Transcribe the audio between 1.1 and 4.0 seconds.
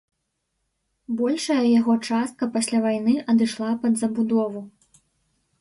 Большая яго частка пасля вайны адышла пад